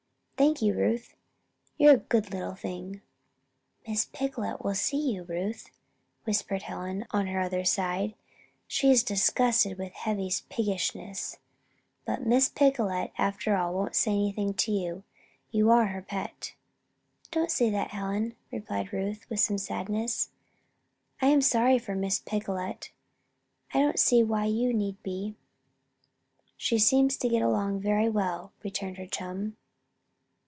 [0.37, 1.13] Thank you, Ruth!
[1.77, 3.03] You're a good little thing."
[3.87, 5.69] "Miss Picolet will see you, Ruth,"
[6.23, 8.15] whispered Helen, on her other side.
[8.65, 11.37] "She is disgusted with Heavy's piggishness.
[12.05, 15.03] But Miss Picolet, after all, won't say anything to you.
[15.51, 16.55] You are her pet."
[17.29, 20.31] "Don't say that, Helen," replied Ruth, with some sadness.
[21.21, 22.89] "I am sorry for Miss Picolet."
[23.75, 25.35] "I don't see why you need be.
[26.57, 29.57] She seems to get along very well," returned her chum.